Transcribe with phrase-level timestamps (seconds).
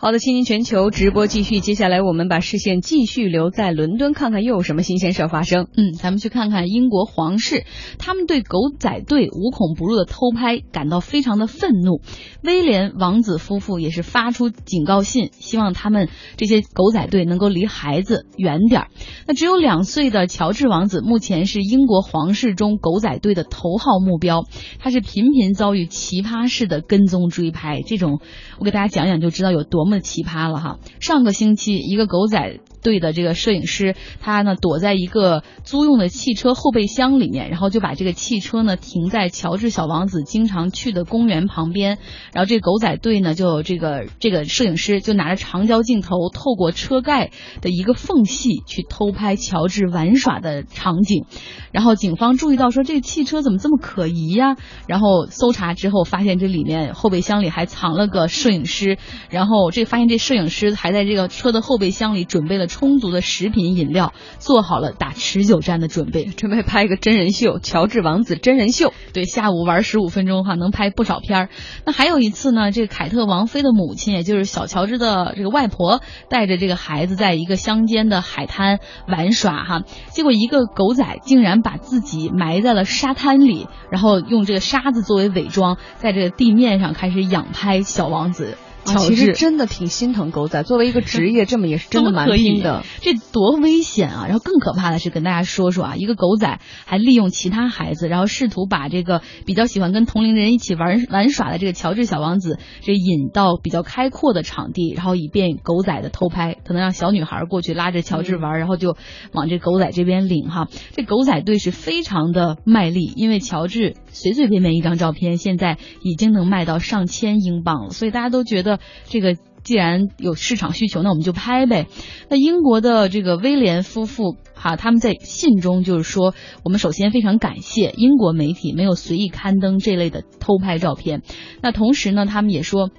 [0.00, 5.66] 好的，亲临全球直播继续，接下来我们把视线继续留在伦敦，看看又有什么新鲜事儿发生。
[5.76, 7.64] 嗯，咱们去看看英国皇室，
[7.98, 12.00] 他们对狗仔队无孔不入的偷拍感到非常的愤怒。
[12.44, 18.88] 威廉王子夫妇也是发出警告信，希望他们这些狗仔队能够离孩子远点儿。
[19.26, 24.44] 那只有两岁的乔治王子，目前是英国皇室中狗仔队的头号目标，
[24.78, 28.20] 他是频频遭遇奇葩式的跟踪追拍，这种
[28.60, 29.87] 我给大家讲讲就知道有多。
[29.88, 30.78] 那么奇葩了哈！
[31.00, 41.96] 上个星期，一个狗仔队的这个摄影师，他呢躲在一个租用的汽车后备箱里面，然后就把这个汽车呢停在乔治小王子经常去的公园旁边，
[42.34, 47.30] 然后这狗仔队呢就这个这个摄影师就拿着长焦镜头，透过车盖
[47.62, 51.24] 的一个缝隙去偷拍乔治玩耍的场景，
[51.72, 54.56] 然后警方注意到说这个汽车怎么这么可疑呀？
[54.86, 58.98] 然后搜查之后发现这里面后备箱里还藏了个摄影师，
[59.30, 59.70] 然后。
[59.78, 68.92] 这发现这摄影师还在这个车的后备箱里准备了充足的食品饮料，做好了打持久战的准备，准备拍一个真人秀——乔治王子真人秀。
[69.12, 71.48] 对，下午玩十五分钟哈，能拍不少片儿。
[71.84, 88.58] 那还有一次呢，这个凯特王妃的母亲，也就是小乔治的这个外婆，带着这个孩子在一个乡间的海滩玩耍哈，结果一个狗仔竟然把自己埋在了沙滩里，然后用这个沙子作为伪装，在这个地面上开始仰拍小王子。
[88.96, 92.84] 其实真的挺心疼狗仔，作为一个职业， 这么也是真的蛮拼的。
[93.00, 94.24] 这多危险啊！
[94.26, 108.96] 然后更可怕的是，跟大家说说啊，一个狗仔还利用其他孩子，然后试图把这个比较喜欢跟同龄人一起玩玩耍的这个乔治小王子，这引到比较开阔的场地，然后以便狗仔的偷拍，可能让小女孩过去拉着乔治玩，然后就
[109.32, 110.68] 往这狗仔这边领哈。
[110.94, 118.77] 这狗仔队是非常的卖力，因为乔治随随便便一张照片，现在已经能卖到上千英镑了，所以大家都觉得。
[119.04, 121.86] 这个既然有市场需求，那我们就拍呗。
[122.28, 126.34] 那英国的这个威廉夫妇哈，他们在信中就是说，
[126.64, 131.22] 我们首先非常感谢英国媒体没有随意刊登这类的偷拍照片。
[131.62, 132.90] 那同时呢，他们也说。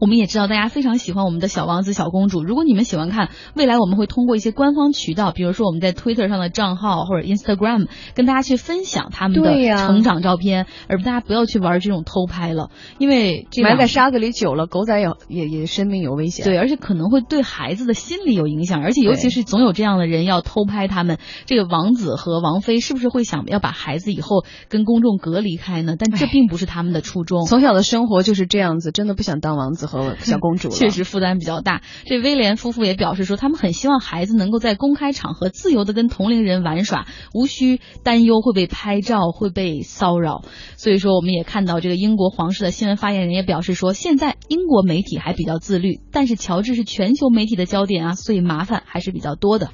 [0.00, 2.44] 我们也知道大家非常喜欢我们的小王子、小公主。
[2.44, 16.44] 如果你们喜欢看，未来我们会通过一些官方渠道，比如说我们在 Twitter 上的账号或者 Instagram，跟大家去分享他们的成长照片，而大家不要去玩这种偷拍了，因为埋在沙子里久了，狗仔也也也生命有危险。
[16.44, 21.18] 对，而且可能会对孩子的心理有影响，而且尤其是总有这样的人要偷拍他们。
[21.46, 25.94] 这个王子和王妃是不是会想要把孩子以后跟公众隔离开呢？
[25.98, 27.46] 但这并不是他们的初衷。
[27.46, 29.87] 从小的生活就是这样子，真的不想当王子。
[29.88, 31.82] 和小公主 确实负担比较大。
[32.04, 40.42] 这威廉夫妇也表示说，他们很希望孩子能够在公开场合自由的跟同龄人玩耍，无需担忧会被拍照、会被骚扰。
[40.76, 49.70] 所以说，我们也看到这个英国皇室的新闻发言人也表示说，现在英国媒体还比较自律，但是乔治是全球媒体的焦点啊，所以麻烦还是比较多的。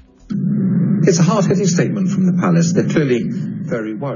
[1.06, 2.72] It's a hard-hitting statement from the palace.
[2.72, 3.20] They're clearly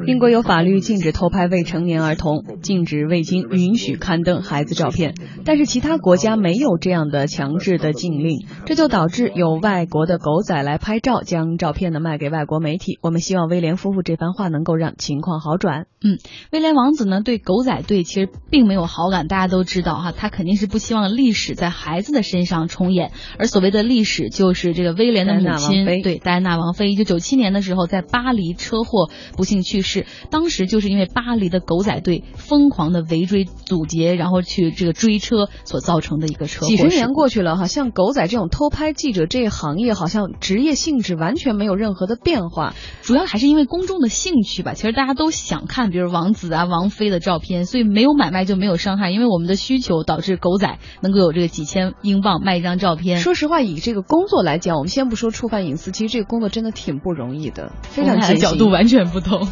[0.07, 5.15] 英国有法律禁止偷拍未成年儿童，禁止未经允许刊登孩子照片。
[5.45, 12.99] 但是其他国家没有这样的强制的禁令，这就导致有外国的狗仔来拍照，将照片呢卖给外国媒体。
[13.01, 15.87] 我们希望威廉夫妇这番话能够让情况好转。
[16.03, 16.19] 嗯，
[16.53, 23.13] 威廉王子呢对狗仔队其实并没有好感，大家都知道哈，他肯定是不希望历史在孩子的身上重演。
[23.39, 29.09] 而所谓的历史，就是这个威廉的母亲，对戴安娜王妃，一九九七年的时候在巴黎车祸。
[29.39, 36.67] 不幸去世，当时就是因为巴黎的狗仔队疯狂的围追堵截，然后去这个追车所造成的一个车祸。
[36.67, 44.75] 几十年过去了哈，像狗仔这种偷拍记者这一行业，好像职业性质完全没有任何的变化，主要还是因为公众的兴趣吧。
[44.75, 53.19] 其实大家都想看，比如王子啊、王菲的照片，所以没有买卖就没有伤害，因为我们的需求导致狗仔能够有这个几千英镑卖一张照片。
[53.21, 58.39] 说实话，以这个工作来讲，我们先不说触犯隐私，其实这个工作真的挺不容易的，非常艰辛。
[58.39, 59.28] 角度完全不同。
[59.31, 59.47] 哦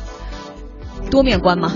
[1.10, 1.72] 多面观吗？